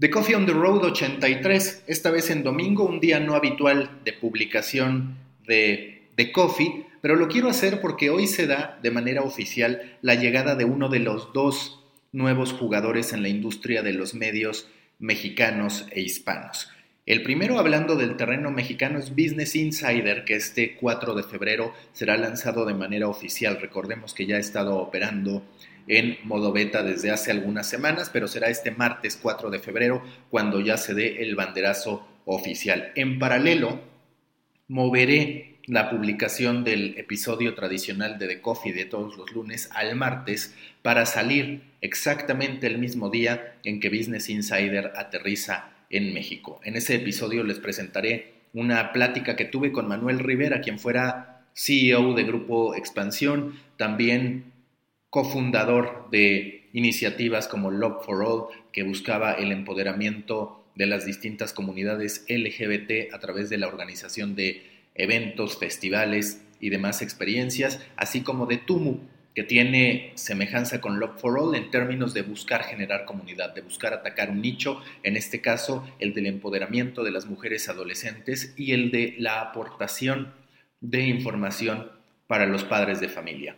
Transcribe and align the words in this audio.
The 0.00 0.08
Coffee 0.08 0.34
on 0.34 0.46
the 0.46 0.54
Road 0.54 0.82
83, 0.82 1.84
esta 1.86 2.10
vez 2.10 2.30
en 2.30 2.42
domingo, 2.42 2.84
un 2.86 3.00
día 3.00 3.20
no 3.20 3.34
habitual 3.34 4.00
de 4.02 4.14
publicación 4.14 5.18
de 5.46 6.08
The 6.14 6.32
Coffee, 6.32 6.86
pero 7.02 7.16
lo 7.16 7.28
quiero 7.28 7.50
hacer 7.50 7.82
porque 7.82 8.08
hoy 8.08 8.26
se 8.26 8.46
da 8.46 8.78
de 8.82 8.90
manera 8.90 9.20
oficial 9.20 9.98
la 10.00 10.14
llegada 10.14 10.54
de 10.54 10.64
uno 10.64 10.88
de 10.88 11.00
los 11.00 11.34
dos 11.34 11.84
nuevos 12.12 12.54
jugadores 12.54 13.12
en 13.12 13.20
la 13.20 13.28
industria 13.28 13.82
de 13.82 13.92
los 13.92 14.14
medios 14.14 14.68
mexicanos 14.98 15.84
e 15.90 16.00
hispanos. 16.00 16.70
El 17.04 17.22
primero 17.22 17.58
hablando 17.58 17.94
del 17.94 18.16
terreno 18.16 18.50
mexicano 18.50 18.98
es 18.98 19.10
Business 19.10 19.54
Insider, 19.54 20.24
que 20.24 20.36
este 20.36 20.76
4 20.76 21.14
de 21.14 21.24
febrero 21.24 21.74
será 21.92 22.16
lanzado 22.16 22.64
de 22.64 22.72
manera 22.72 23.06
oficial. 23.06 23.58
Recordemos 23.60 24.14
que 24.14 24.24
ya 24.24 24.36
ha 24.36 24.40
estado 24.40 24.78
operando 24.78 25.44
en 25.90 26.18
modo 26.22 26.52
beta 26.52 26.84
desde 26.84 27.10
hace 27.10 27.32
algunas 27.32 27.68
semanas, 27.68 28.10
pero 28.12 28.28
será 28.28 28.48
este 28.48 28.70
martes 28.70 29.18
4 29.20 29.50
de 29.50 29.58
febrero 29.58 30.04
cuando 30.30 30.60
ya 30.60 30.76
se 30.76 30.94
dé 30.94 31.24
el 31.24 31.34
banderazo 31.34 32.06
oficial. 32.26 32.92
En 32.94 33.18
paralelo, 33.18 33.80
moveré 34.68 35.58
la 35.66 35.90
publicación 35.90 36.62
del 36.62 36.96
episodio 36.96 37.54
tradicional 37.54 38.18
de 38.20 38.28
The 38.28 38.40
Coffee 38.40 38.72
de 38.72 38.84
todos 38.84 39.16
los 39.16 39.32
lunes 39.32 39.68
al 39.74 39.96
martes 39.96 40.54
para 40.82 41.06
salir 41.06 41.62
exactamente 41.80 42.68
el 42.68 42.78
mismo 42.78 43.10
día 43.10 43.56
en 43.64 43.80
que 43.80 43.88
Business 43.88 44.30
Insider 44.30 44.92
aterriza 44.94 45.72
en 45.90 46.14
México. 46.14 46.60
En 46.62 46.76
ese 46.76 46.94
episodio 46.94 47.42
les 47.42 47.58
presentaré 47.58 48.34
una 48.54 48.92
plática 48.92 49.34
que 49.34 49.44
tuve 49.44 49.72
con 49.72 49.88
Manuel 49.88 50.20
Rivera, 50.20 50.60
quien 50.60 50.78
fuera 50.78 51.46
CEO 51.52 52.14
de 52.14 52.22
Grupo 52.22 52.76
Expansión, 52.76 53.58
también 53.76 54.52
cofundador 55.10 56.08
de 56.10 56.68
iniciativas 56.72 57.48
como 57.48 57.70
Love 57.70 58.04
for 58.04 58.22
All, 58.24 58.44
que 58.72 58.84
buscaba 58.84 59.32
el 59.32 59.52
empoderamiento 59.52 60.64
de 60.76 60.86
las 60.86 61.04
distintas 61.04 61.52
comunidades 61.52 62.24
LGBT 62.28 63.12
a 63.12 63.18
través 63.18 63.50
de 63.50 63.58
la 63.58 63.66
organización 63.66 64.36
de 64.36 64.66
eventos, 64.94 65.58
festivales 65.58 66.42
y 66.60 66.70
demás 66.70 67.02
experiencias, 67.02 67.84
así 67.96 68.22
como 68.22 68.46
de 68.46 68.58
Tumu, 68.58 69.00
que 69.34 69.42
tiene 69.42 70.12
semejanza 70.14 70.80
con 70.80 70.98
Love 70.98 71.20
for 71.20 71.38
All 71.38 71.54
en 71.54 71.70
términos 71.70 72.14
de 72.14 72.22
buscar 72.22 72.62
generar 72.64 73.04
comunidad, 73.04 73.54
de 73.54 73.62
buscar 73.62 73.94
atacar 73.94 74.30
un 74.30 74.40
nicho, 74.40 74.80
en 75.02 75.16
este 75.16 75.40
caso 75.40 75.88
el 75.98 76.14
del 76.14 76.26
empoderamiento 76.26 77.04
de 77.04 77.10
las 77.10 77.26
mujeres 77.26 77.68
adolescentes 77.68 78.54
y 78.56 78.72
el 78.72 78.90
de 78.90 79.14
la 79.18 79.40
aportación 79.40 80.34
de 80.80 81.02
información 81.02 81.90
para 82.26 82.46
los 82.46 82.64
padres 82.64 83.00
de 83.00 83.08
familia. 83.08 83.56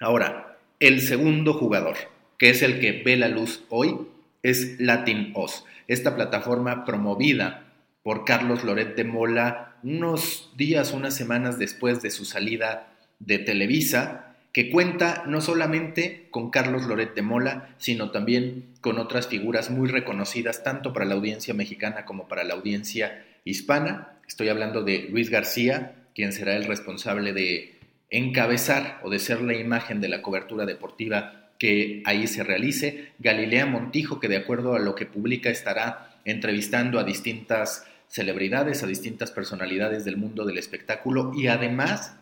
Ahora, 0.00 0.53
el 0.80 1.00
segundo 1.00 1.54
jugador, 1.54 1.96
que 2.38 2.50
es 2.50 2.62
el 2.62 2.80
que 2.80 3.02
ve 3.02 3.16
la 3.16 3.28
luz 3.28 3.64
hoy, 3.68 3.96
es 4.42 4.78
Latin 4.78 5.32
Oz, 5.34 5.64
esta 5.88 6.14
plataforma 6.14 6.84
promovida 6.84 7.72
por 8.02 8.24
Carlos 8.24 8.64
Loret 8.64 8.94
de 8.96 9.04
Mola 9.04 9.76
unos 9.82 10.50
días, 10.56 10.92
unas 10.92 11.14
semanas 11.14 11.58
después 11.58 12.02
de 12.02 12.10
su 12.10 12.24
salida 12.24 12.92
de 13.18 13.38
Televisa, 13.38 14.34
que 14.52 14.70
cuenta 14.70 15.24
no 15.26 15.40
solamente 15.40 16.28
con 16.30 16.50
Carlos 16.50 16.84
Loret 16.84 17.14
de 17.14 17.22
Mola, 17.22 17.74
sino 17.78 18.10
también 18.10 18.66
con 18.80 18.98
otras 18.98 19.26
figuras 19.26 19.70
muy 19.70 19.88
reconocidas 19.88 20.62
tanto 20.62 20.92
para 20.92 21.06
la 21.06 21.14
audiencia 21.14 21.54
mexicana 21.54 22.04
como 22.04 22.28
para 22.28 22.44
la 22.44 22.54
audiencia 22.54 23.24
hispana. 23.44 24.12
Estoy 24.28 24.48
hablando 24.48 24.82
de 24.82 25.08
Luis 25.10 25.28
García, 25.28 25.96
quien 26.14 26.32
será 26.32 26.56
el 26.56 26.64
responsable 26.64 27.32
de 27.32 27.73
encabezar 28.16 29.00
o 29.02 29.10
de 29.10 29.18
ser 29.18 29.40
la 29.40 29.54
imagen 29.54 30.00
de 30.00 30.08
la 30.08 30.22
cobertura 30.22 30.66
deportiva 30.66 31.50
que 31.58 32.02
ahí 32.04 32.26
se 32.26 32.44
realice. 32.44 33.12
Galilea 33.18 33.66
Montijo, 33.66 34.20
que 34.20 34.28
de 34.28 34.36
acuerdo 34.36 34.74
a 34.74 34.78
lo 34.78 34.94
que 34.94 35.06
publica 35.06 35.50
estará 35.50 36.16
entrevistando 36.24 36.98
a 36.98 37.04
distintas 37.04 37.86
celebridades, 38.08 38.82
a 38.82 38.86
distintas 38.86 39.32
personalidades 39.32 40.04
del 40.04 40.16
mundo 40.16 40.44
del 40.44 40.58
espectáculo 40.58 41.32
y 41.34 41.48
además 41.48 42.16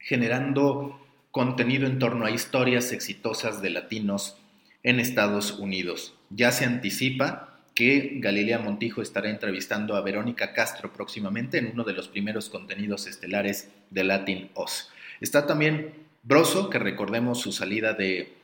generando 0.00 1.00
contenido 1.30 1.86
en 1.86 2.00
torno 2.00 2.26
a 2.26 2.30
historias 2.30 2.92
exitosas 2.92 3.62
de 3.62 3.70
latinos 3.70 4.36
en 4.82 4.98
Estados 4.98 5.52
Unidos. 5.52 6.14
Ya 6.30 6.50
se 6.50 6.64
anticipa 6.64 7.60
que 7.74 8.14
Galilea 8.16 8.58
Montijo 8.58 9.00
estará 9.00 9.30
entrevistando 9.30 9.94
a 9.94 10.02
Verónica 10.02 10.52
Castro 10.52 10.92
próximamente 10.92 11.58
en 11.58 11.68
uno 11.68 11.84
de 11.84 11.92
los 11.92 12.08
primeros 12.08 12.50
contenidos 12.50 13.06
estelares 13.06 13.70
de 13.90 14.04
Latin 14.04 14.50
Oz. 14.54 14.90
Está 15.22 15.46
también 15.46 15.94
Broso, 16.24 16.68
que 16.68 16.80
recordemos 16.80 17.40
su 17.40 17.52
salida 17.52 17.92
de 17.92 18.34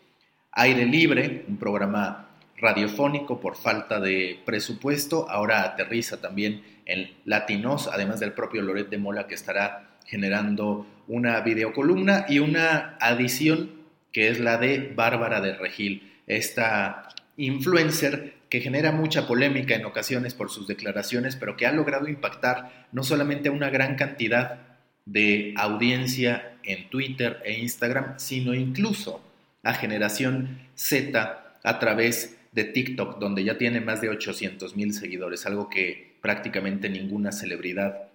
Aire 0.52 0.86
Libre, 0.86 1.44
un 1.48 1.56
programa 1.56 2.28
radiofónico 2.56 3.40
por 3.40 3.56
falta 3.56 3.98
de 3.98 4.40
presupuesto, 4.44 5.28
ahora 5.28 5.64
aterriza 5.64 6.20
también 6.20 6.62
en 6.86 7.10
Latinos, 7.24 7.88
además 7.92 8.20
del 8.20 8.32
propio 8.32 8.62
Loret 8.62 8.88
de 8.90 8.98
Mola 8.98 9.26
que 9.26 9.34
estará 9.34 9.98
generando 10.06 10.86
una 11.08 11.40
videocolumna 11.40 12.26
y 12.28 12.38
una 12.38 12.96
adición 13.00 13.72
que 14.12 14.28
es 14.28 14.38
la 14.38 14.56
de 14.56 14.92
Bárbara 14.94 15.40
de 15.40 15.54
Regil, 15.54 16.12
esta 16.28 17.08
influencer 17.36 18.34
que 18.50 18.60
genera 18.60 18.92
mucha 18.92 19.26
polémica 19.26 19.74
en 19.74 19.84
ocasiones 19.84 20.32
por 20.34 20.48
sus 20.48 20.68
declaraciones, 20.68 21.34
pero 21.34 21.56
que 21.56 21.66
ha 21.66 21.72
logrado 21.72 22.06
impactar 22.06 22.86
no 22.92 23.02
solamente 23.02 23.48
a 23.48 23.52
una 23.52 23.68
gran 23.68 23.96
cantidad 23.96 24.77
de 25.08 25.54
audiencia 25.56 26.58
en 26.62 26.90
Twitter 26.90 27.40
e 27.44 27.58
Instagram, 27.58 28.18
sino 28.18 28.54
incluso 28.54 29.22
a 29.62 29.74
generación 29.74 30.58
Z 30.74 31.56
a 31.62 31.78
través 31.78 32.36
de 32.52 32.64
TikTok, 32.64 33.18
donde 33.18 33.42
ya 33.42 33.58
tiene 33.58 33.80
más 33.80 34.00
de 34.00 34.10
800 34.10 34.76
mil 34.76 34.92
seguidores, 34.92 35.46
algo 35.46 35.68
que 35.68 36.16
prácticamente 36.20 36.88
ninguna 36.88 37.32
celebridad 37.32 38.08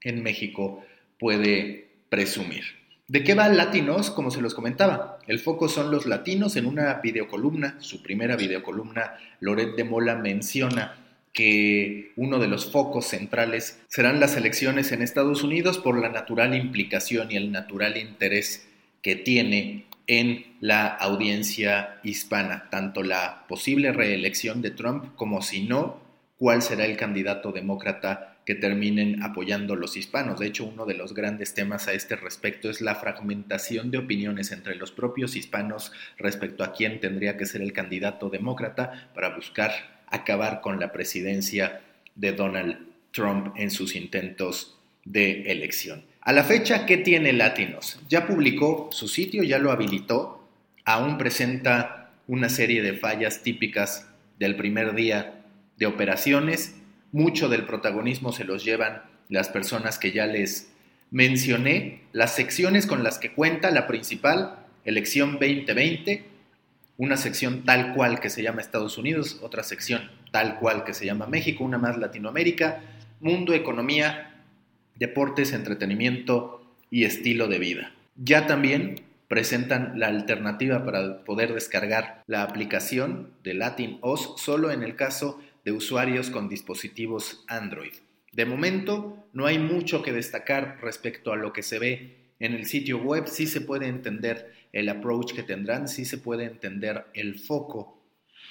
en 0.00 0.22
México 0.22 0.84
puede 1.18 1.88
presumir. 2.08 2.64
¿De 3.08 3.24
qué 3.24 3.34
va 3.34 3.48
Latinos? 3.48 4.10
Como 4.10 4.30
se 4.30 4.40
los 4.40 4.54
comentaba, 4.54 5.18
el 5.26 5.38
foco 5.38 5.68
son 5.68 5.90
los 5.90 6.06
latinos 6.06 6.56
en 6.56 6.66
una 6.66 6.94
videocolumna, 6.94 7.76
su 7.80 8.02
primera 8.02 8.36
videocolumna, 8.36 9.18
Loret 9.40 9.76
de 9.76 9.84
Mola 9.84 10.14
menciona 10.14 11.01
que 11.32 12.12
uno 12.16 12.38
de 12.38 12.48
los 12.48 12.70
focos 12.70 13.06
centrales 13.06 13.80
serán 13.88 14.20
las 14.20 14.36
elecciones 14.36 14.92
en 14.92 15.02
Estados 15.02 15.42
Unidos 15.42 15.78
por 15.78 15.98
la 15.98 16.10
natural 16.10 16.54
implicación 16.54 17.30
y 17.30 17.36
el 17.36 17.52
natural 17.52 17.96
interés 17.96 18.68
que 19.02 19.16
tiene 19.16 19.86
en 20.06 20.56
la 20.60 20.86
audiencia 20.86 22.00
hispana, 22.02 22.68
tanto 22.70 23.02
la 23.02 23.46
posible 23.48 23.92
reelección 23.92 24.60
de 24.62 24.70
Trump 24.70 25.14
como 25.16 25.42
si 25.42 25.64
no, 25.64 26.00
cuál 26.36 26.60
será 26.60 26.84
el 26.84 26.96
candidato 26.96 27.52
demócrata 27.52 28.36
que 28.44 28.54
terminen 28.56 29.22
apoyando 29.22 29.76
los 29.76 29.96
hispanos. 29.96 30.40
De 30.40 30.48
hecho, 30.48 30.64
uno 30.64 30.84
de 30.84 30.94
los 30.94 31.14
grandes 31.14 31.54
temas 31.54 31.86
a 31.86 31.92
este 31.92 32.16
respecto 32.16 32.68
es 32.68 32.80
la 32.80 32.96
fragmentación 32.96 33.90
de 33.90 33.98
opiniones 33.98 34.50
entre 34.50 34.74
los 34.74 34.90
propios 34.90 35.36
hispanos 35.36 35.92
respecto 36.18 36.64
a 36.64 36.72
quién 36.72 36.98
tendría 36.98 37.36
que 37.36 37.46
ser 37.46 37.62
el 37.62 37.72
candidato 37.72 38.28
demócrata 38.28 39.10
para 39.14 39.36
buscar 39.36 40.01
acabar 40.12 40.60
con 40.60 40.78
la 40.78 40.92
presidencia 40.92 41.80
de 42.14 42.32
Donald 42.32 42.78
Trump 43.10 43.54
en 43.56 43.70
sus 43.70 43.96
intentos 43.96 44.78
de 45.04 45.50
elección. 45.50 46.04
A 46.20 46.32
la 46.32 46.44
fecha, 46.44 46.86
¿qué 46.86 46.98
tiene 46.98 47.32
Latinos? 47.32 47.98
Ya 48.08 48.26
publicó 48.26 48.88
su 48.92 49.08
sitio, 49.08 49.42
ya 49.42 49.58
lo 49.58 49.72
habilitó, 49.72 50.48
aún 50.84 51.18
presenta 51.18 52.10
una 52.28 52.48
serie 52.48 52.82
de 52.82 52.94
fallas 52.94 53.42
típicas 53.42 54.08
del 54.38 54.54
primer 54.56 54.94
día 54.94 55.42
de 55.78 55.86
operaciones. 55.86 56.76
Mucho 57.10 57.48
del 57.48 57.64
protagonismo 57.64 58.32
se 58.32 58.44
los 58.44 58.64
llevan 58.64 59.02
las 59.28 59.48
personas 59.48 59.98
que 59.98 60.12
ya 60.12 60.26
les 60.26 60.70
mencioné. 61.10 62.02
Las 62.12 62.34
secciones 62.34 62.86
con 62.86 63.02
las 63.02 63.18
que 63.18 63.32
cuenta, 63.32 63.70
la 63.70 63.86
principal, 63.86 64.58
elección 64.84 65.32
2020, 65.32 66.24
una 66.96 67.16
sección 67.16 67.64
tal 67.64 67.94
cual 67.94 68.20
que 68.20 68.30
se 68.30 68.42
llama 68.42 68.60
Estados 68.60 68.98
Unidos, 68.98 69.38
otra 69.42 69.62
sección 69.62 70.10
tal 70.30 70.58
cual 70.58 70.84
que 70.84 70.94
se 70.94 71.06
llama 71.06 71.26
México, 71.26 71.64
una 71.64 71.78
más 71.78 71.98
Latinoamérica, 71.98 72.80
mundo, 73.20 73.54
economía, 73.54 74.44
deportes, 74.96 75.52
entretenimiento 75.52 76.64
y 76.90 77.04
estilo 77.04 77.48
de 77.48 77.58
vida. 77.58 77.92
Ya 78.16 78.46
también 78.46 79.02
presentan 79.28 79.98
la 79.98 80.08
alternativa 80.08 80.84
para 80.84 81.24
poder 81.24 81.54
descargar 81.54 82.22
la 82.26 82.42
aplicación 82.42 83.30
de 83.42 83.54
Latin 83.54 83.98
OS 84.02 84.34
solo 84.36 84.70
en 84.70 84.82
el 84.82 84.94
caso 84.94 85.40
de 85.64 85.72
usuarios 85.72 86.28
con 86.28 86.48
dispositivos 86.48 87.44
Android. 87.48 87.92
De 88.32 88.44
momento 88.44 89.26
no 89.32 89.46
hay 89.46 89.58
mucho 89.58 90.02
que 90.02 90.12
destacar 90.12 90.78
respecto 90.82 91.32
a 91.32 91.36
lo 91.36 91.52
que 91.52 91.62
se 91.62 91.78
ve 91.78 92.21
en 92.42 92.54
el 92.54 92.66
sitio 92.66 92.98
web, 92.98 93.28
sí 93.28 93.46
se 93.46 93.60
puede 93.60 93.86
entender 93.86 94.52
el 94.72 94.88
approach 94.88 95.32
que 95.32 95.44
tendrán, 95.44 95.86
sí 95.86 96.04
se 96.04 96.18
puede 96.18 96.44
entender 96.44 97.06
el 97.14 97.38
foco 97.38 98.02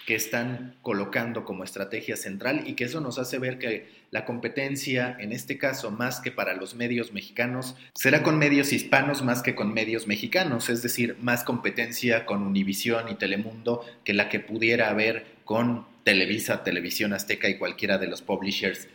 que 0.08 0.16
están 0.16 0.78
colocando 0.82 1.44
como 1.44 1.66
estrategia 1.66 2.16
central 2.16 2.64
y 2.66 2.74
que 2.74 2.86
eso 2.86 3.02
nos 3.02 3.20
hace 3.20 3.38
ver 3.38 3.60
que 3.60 3.90
la 4.10 4.24
competencia, 4.24 5.18
en 5.20 5.34
este 5.34 5.58
caso, 5.58 5.92
más 5.92 6.22
que 6.22 6.32
para 6.32 6.56
los 6.56 6.74
medios 6.74 7.12
mexicanos, 7.12 7.76
será 7.94 8.24
con 8.24 8.40
medios 8.40 8.72
hispanos 8.72 9.24
más 9.24 9.42
que 9.44 9.56
con 9.56 9.74
medios 9.74 10.08
mexicanos, 10.08 10.70
es 10.70 10.82
decir, 10.82 11.18
más 11.20 11.44
competencia 11.44 12.26
con 12.26 12.44
Univisión 12.44 13.10
y 13.10 13.16
Telemundo 13.16 13.86
que 14.06 14.14
la 14.14 14.30
que 14.30 14.40
pudiera 14.40 14.90
haber 14.90 15.26
con 15.44 15.86
Televisa, 16.06 16.64
Televisión 16.64 17.12
Azteca 17.12 17.50
y 17.50 17.58
cualquiera 17.58 17.98
de 17.98 18.08
los 18.08 18.22
publishers 18.22 18.88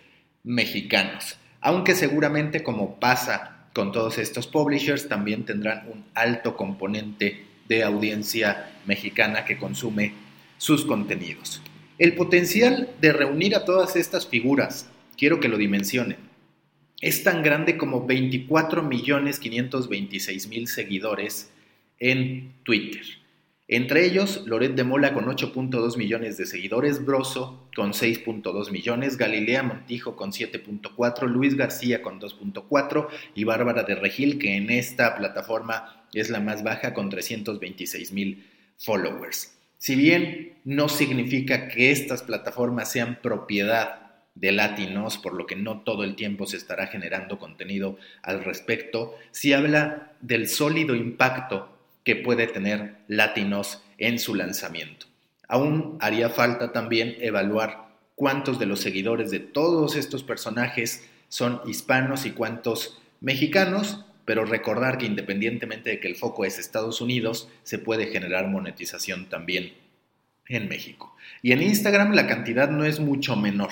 mexicanos. 0.42 1.36
Aunque 1.60 1.94
seguramente 1.94 2.62
como 2.62 2.98
pasa 2.98 3.55
con 3.76 3.92
todos 3.92 4.16
estos 4.16 4.46
publishers, 4.46 5.06
también 5.06 5.44
tendrán 5.44 5.86
un 5.92 6.02
alto 6.14 6.56
componente 6.56 7.44
de 7.68 7.84
audiencia 7.84 8.72
mexicana 8.86 9.44
que 9.44 9.58
consume 9.58 10.14
sus 10.56 10.86
contenidos. 10.86 11.60
El 11.98 12.14
potencial 12.14 12.88
de 13.02 13.12
reunir 13.12 13.54
a 13.54 13.66
todas 13.66 13.94
estas 13.94 14.26
figuras, 14.26 14.88
quiero 15.18 15.40
que 15.40 15.48
lo 15.48 15.58
dimensionen, 15.58 16.16
es 17.02 17.22
tan 17.22 17.42
grande 17.42 17.76
como 17.76 18.08
24.526.000 18.08 20.66
seguidores 20.68 21.50
en 21.98 22.54
Twitter. 22.62 23.04
Entre 23.68 24.04
ellos, 24.04 24.42
Loret 24.46 24.76
de 24.76 24.84
Mola 24.84 25.12
con 25.12 25.24
8.2 25.24 25.96
millones 25.96 26.36
de 26.36 26.46
seguidores, 26.46 27.04
Broso 27.04 27.68
con 27.74 27.94
6.2 27.94 28.70
millones, 28.70 29.16
Galilea 29.16 29.64
Montijo 29.64 30.14
con 30.14 30.30
7.4, 30.30 31.26
Luis 31.26 31.56
García 31.56 32.00
con 32.00 32.20
2.4 32.20 33.08
y 33.34 33.42
Bárbara 33.42 33.82
de 33.82 33.96
Regil, 33.96 34.38
que 34.38 34.54
en 34.54 34.70
esta 34.70 35.16
plataforma 35.16 36.06
es 36.12 36.30
la 36.30 36.38
más 36.38 36.62
baja 36.62 36.94
con 36.94 37.10
326 37.10 38.12
mil 38.12 38.46
followers. 38.78 39.52
Si 39.78 39.96
bien 39.96 40.58
no 40.64 40.88
significa 40.88 41.66
que 41.66 41.90
estas 41.90 42.22
plataformas 42.22 42.92
sean 42.92 43.18
propiedad 43.20 44.06
de 44.36 44.52
Latinos, 44.52 45.18
por 45.18 45.34
lo 45.34 45.46
que 45.46 45.56
no 45.56 45.80
todo 45.80 46.04
el 46.04 46.14
tiempo 46.14 46.46
se 46.46 46.56
estará 46.56 46.86
generando 46.86 47.40
contenido 47.40 47.98
al 48.22 48.44
respecto, 48.44 49.16
si 49.32 49.52
habla 49.52 50.12
del 50.20 50.46
sólido 50.46 50.94
impacto 50.94 51.75
que 52.06 52.14
puede 52.14 52.46
tener 52.46 52.98
Latinos 53.08 53.82
en 53.98 54.20
su 54.20 54.36
lanzamiento. 54.36 55.06
Aún 55.48 55.98
haría 56.00 56.30
falta 56.30 56.72
también 56.72 57.16
evaluar 57.20 57.88
cuántos 58.14 58.60
de 58.60 58.66
los 58.66 58.80
seguidores 58.80 59.32
de 59.32 59.40
todos 59.40 59.96
estos 59.96 60.22
personajes 60.22 61.04
son 61.28 61.60
hispanos 61.66 62.24
y 62.24 62.30
cuántos 62.30 63.02
mexicanos, 63.20 64.04
pero 64.24 64.44
recordar 64.44 64.98
que 64.98 65.06
independientemente 65.06 65.90
de 65.90 66.00
que 66.00 66.06
el 66.06 66.14
foco 66.14 66.44
es 66.44 66.60
Estados 66.60 67.00
Unidos, 67.00 67.48
se 67.64 67.80
puede 67.80 68.06
generar 68.06 68.46
monetización 68.46 69.28
también 69.28 69.72
en 70.46 70.68
México. 70.68 71.16
Y 71.42 71.50
en 71.50 71.62
Instagram 71.62 72.12
la 72.12 72.28
cantidad 72.28 72.70
no 72.70 72.84
es 72.84 73.00
mucho 73.00 73.34
menor. 73.34 73.70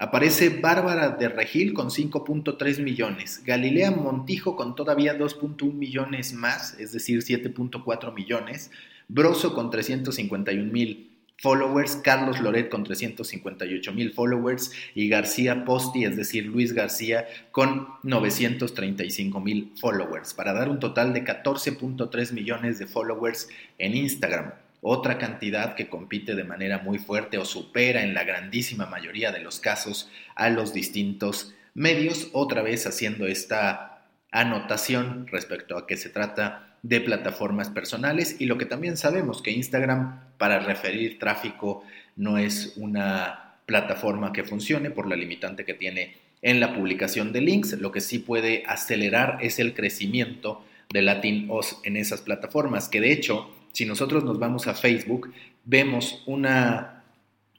Aparece 0.00 0.48
Bárbara 0.48 1.10
de 1.10 1.28
Regil 1.28 1.72
con 1.72 1.88
5.3 1.88 2.82
millones, 2.82 3.42
Galilea 3.44 3.92
Montijo 3.92 4.56
con 4.56 4.74
todavía 4.74 5.16
2.1 5.16 5.72
millones 5.72 6.32
más, 6.32 6.74
es 6.80 6.90
decir, 6.90 7.20
7.4 7.20 8.12
millones, 8.12 8.72
Broso 9.06 9.54
con 9.54 9.70
351 9.70 10.72
mil 10.72 11.12
followers, 11.38 11.94
Carlos 11.96 12.40
Loret 12.40 12.70
con 12.70 12.82
358 12.82 13.92
mil 13.92 14.12
followers 14.12 14.72
y 14.96 15.08
García 15.08 15.64
Posti, 15.64 16.04
es 16.04 16.16
decir, 16.16 16.46
Luis 16.46 16.72
García, 16.72 17.28
con 17.52 17.86
935 18.02 19.40
mil 19.40 19.72
followers, 19.80 20.34
para 20.34 20.52
dar 20.52 20.70
un 20.70 20.80
total 20.80 21.14
de 21.14 21.22
14.3 21.22 22.32
millones 22.32 22.80
de 22.80 22.88
followers 22.88 23.48
en 23.78 23.94
Instagram 23.94 24.54
otra 24.86 25.16
cantidad 25.16 25.74
que 25.74 25.88
compite 25.88 26.34
de 26.34 26.44
manera 26.44 26.78
muy 26.78 26.98
fuerte 26.98 27.38
o 27.38 27.46
supera 27.46 28.02
en 28.02 28.12
la 28.12 28.22
grandísima 28.22 28.84
mayoría 28.84 29.32
de 29.32 29.40
los 29.40 29.58
casos 29.58 30.10
a 30.34 30.50
los 30.50 30.74
distintos 30.74 31.54
medios, 31.72 32.28
otra 32.34 32.60
vez 32.60 32.86
haciendo 32.86 33.26
esta 33.26 34.04
anotación 34.30 35.26
respecto 35.28 35.78
a 35.78 35.86
que 35.86 35.96
se 35.96 36.10
trata 36.10 36.76
de 36.82 37.00
plataformas 37.00 37.70
personales. 37.70 38.36
Y 38.38 38.44
lo 38.44 38.58
que 38.58 38.66
también 38.66 38.98
sabemos 38.98 39.40
que 39.40 39.52
Instagram 39.52 40.20
para 40.36 40.58
referir 40.58 41.18
tráfico 41.18 41.82
no 42.14 42.36
es 42.36 42.74
una 42.76 43.54
plataforma 43.64 44.34
que 44.34 44.44
funcione 44.44 44.90
por 44.90 45.08
la 45.08 45.16
limitante 45.16 45.64
que 45.64 45.72
tiene 45.72 46.18
en 46.42 46.60
la 46.60 46.74
publicación 46.74 47.32
de 47.32 47.40
links, 47.40 47.72
lo 47.80 47.90
que 47.90 48.02
sí 48.02 48.18
puede 48.18 48.64
acelerar 48.66 49.38
es 49.40 49.58
el 49.58 49.72
crecimiento 49.72 50.62
de 50.92 51.00
Latin 51.00 51.46
OS 51.48 51.80
en 51.84 51.96
esas 51.96 52.20
plataformas, 52.20 52.90
que 52.90 53.00
de 53.00 53.12
hecho 53.12 53.50
si 53.74 53.84
nosotros 53.84 54.24
nos 54.24 54.38
vamos 54.38 54.66
a 54.68 54.74
Facebook, 54.74 55.34
vemos 55.64 56.22
una 56.26 57.02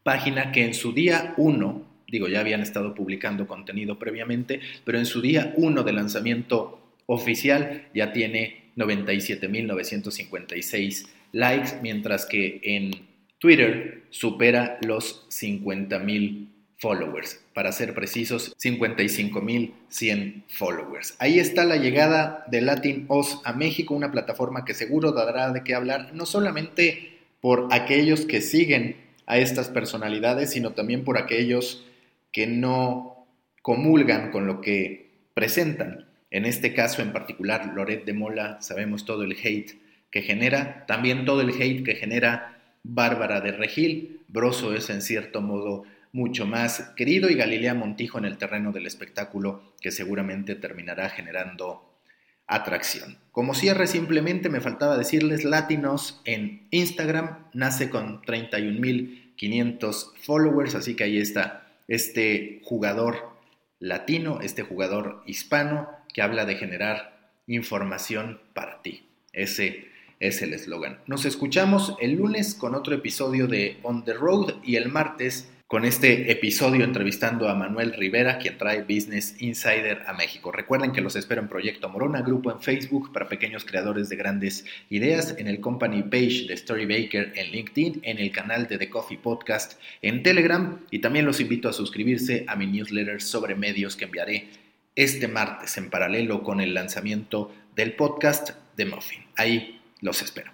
página 0.01 0.53
que 0.53 0.63
en 0.63 0.73
su 0.73 0.93
día 0.93 1.33
1, 1.37 1.83
digo, 2.07 2.29
ya 2.29 2.39
habían 2.39 2.61
estado 2.61 2.95
publicando 2.95 3.45
contenido 3.45 3.99
previamente, 3.99 4.61
pero 4.85 4.97
en 4.97 5.05
su 5.05 5.21
día 5.21 5.53
1 5.57 5.83
de 5.83 5.93
lanzamiento 5.93 6.79
oficial 7.05 7.89
ya 7.93 8.13
tiene 8.13 8.71
97.956 8.77 11.07
likes, 11.33 11.79
mientras 11.81 12.25
que 12.25 12.61
en 12.63 12.91
Twitter 13.37 14.03
supera 14.09 14.79
los 14.87 15.27
50.000 15.29 16.47
followers. 16.77 17.39
Para 17.53 17.71
ser 17.71 17.93
precisos, 17.93 18.55
55.100 18.57 20.43
followers. 20.47 21.15
Ahí 21.19 21.39
está 21.39 21.65
la 21.65 21.77
llegada 21.77 22.45
de 22.47 22.61
Latin 22.61 23.05
Oz 23.07 23.41
a 23.45 23.53
México, 23.53 23.93
una 23.93 24.11
plataforma 24.11 24.65
que 24.65 24.73
seguro 24.73 25.11
dará 25.11 25.51
de 25.51 25.63
qué 25.63 25.73
hablar, 25.73 26.11
no 26.13 26.25
solamente 26.25 27.19
por 27.41 27.67
aquellos 27.71 28.25
que 28.25 28.41
siguen 28.41 28.97
a 29.25 29.37
estas 29.37 29.69
personalidades, 29.69 30.51
sino 30.51 30.71
también 30.71 31.03
por 31.03 31.17
aquellos 31.17 31.85
que 32.31 32.47
no 32.47 33.25
comulgan 33.61 34.31
con 34.31 34.45
lo 34.47 34.61
que 34.61 35.09
presentan. 35.33 36.07
En 36.31 36.45
este 36.45 36.73
caso 36.73 37.01
en 37.01 37.13
particular, 37.13 37.71
Loret 37.73 38.05
de 38.05 38.13
Mola, 38.13 38.61
sabemos 38.61 39.05
todo 39.05 39.23
el 39.23 39.37
hate 39.41 39.79
que 40.11 40.21
genera, 40.21 40.85
también 40.85 41.25
todo 41.25 41.41
el 41.41 41.49
hate 41.49 41.83
que 41.83 41.95
genera 41.95 42.57
Bárbara 42.83 43.41
de 43.41 43.51
Regil. 43.51 44.21
Broso 44.27 44.75
es 44.75 44.89
en 44.89 45.01
cierto 45.01 45.41
modo 45.41 45.83
mucho 46.15 46.47
más 46.47 46.93
querido 46.95 47.29
y 47.29 47.35
Galilea 47.35 47.73
Montijo 47.73 48.17
en 48.17 48.23
el 48.23 48.37
terreno 48.37 48.71
del 48.71 48.87
espectáculo 48.87 49.73
que 49.81 49.91
seguramente 49.91 50.55
terminará 50.55 51.09
generando 51.09 51.93
atracción. 52.47 53.17
Como 53.33 53.53
cierre 53.53 53.85
simplemente 53.85 54.47
me 54.47 54.61
faltaba 54.61 54.97
decirles 54.97 55.43
Latinos 55.43 56.21
en 56.23 56.69
Instagram 56.71 57.49
nace 57.51 57.89
con 57.89 58.21
31.500 58.21 60.13
followers, 60.21 60.75
así 60.75 60.95
que 60.95 61.03
ahí 61.03 61.17
está 61.17 61.67
este 61.89 62.61
jugador 62.63 63.35
latino, 63.79 64.39
este 64.41 64.63
jugador 64.63 65.21
hispano 65.25 65.89
que 66.13 66.21
habla 66.21 66.45
de 66.45 66.55
generar 66.55 67.29
información 67.45 68.39
para 68.53 68.81
ti. 68.81 69.05
Ese 69.33 69.89
es 70.21 70.41
el 70.41 70.53
eslogan. 70.53 70.99
Nos 71.07 71.25
escuchamos 71.25 71.97
el 71.99 72.13
lunes 72.13 72.55
con 72.55 72.73
otro 72.73 72.95
episodio 72.95 73.47
de 73.47 73.79
On 73.83 74.05
the 74.05 74.13
Road 74.13 74.63
y 74.63 74.77
el 74.77 74.87
martes 74.87 75.49
con 75.67 75.83
este 75.83 76.31
episodio 76.31 76.83
entrevistando 76.83 77.49
a 77.49 77.55
Manuel 77.55 77.93
Rivera, 77.93 78.37
quien 78.37 78.55
trae 78.57 78.83
Business 78.83 79.35
Insider 79.39 80.03
a 80.05 80.13
México. 80.13 80.51
Recuerden 80.51 80.91
que 80.91 81.01
los 81.01 81.15
espero 81.15 81.41
en 81.41 81.47
Proyecto 81.47 81.89
Morona, 81.89 82.21
grupo 82.21 82.51
en 82.51 82.61
Facebook 82.61 83.11
para 83.11 83.27
pequeños 83.27 83.65
creadores 83.65 84.07
de 84.07 84.15
grandes 84.15 84.63
ideas, 84.91 85.35
en 85.39 85.47
el 85.47 85.59
company 85.59 86.03
page 86.03 86.45
de 86.47 86.53
Story 86.53 86.85
Baker 86.85 87.33
en 87.35 87.51
LinkedIn, 87.51 88.01
en 88.03 88.19
el 88.19 88.31
canal 88.31 88.67
de 88.67 88.77
The 88.77 88.91
Coffee 88.91 89.17
Podcast 89.17 89.79
en 90.03 90.21
Telegram 90.21 90.79
y 90.91 90.99
también 90.99 91.25
los 91.25 91.39
invito 91.39 91.67
a 91.67 91.73
suscribirse 91.73 92.45
a 92.47 92.55
mi 92.55 92.67
newsletter 92.67 93.19
sobre 93.19 93.55
medios 93.55 93.95
que 93.95 94.05
enviaré 94.05 94.49
este 94.95 95.27
martes 95.27 95.77
en 95.77 95.89
paralelo 95.89 96.43
con 96.43 96.61
el 96.61 96.75
lanzamiento 96.75 97.51
del 97.75 97.93
podcast 97.95 98.51
de 98.77 98.85
Muffin. 98.85 99.23
Ahí 99.35 99.81
los 100.01 100.21
espero. 100.21 100.51